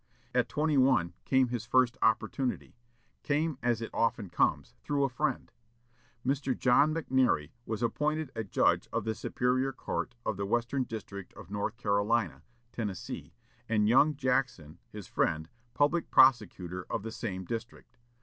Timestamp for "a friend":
5.03-5.51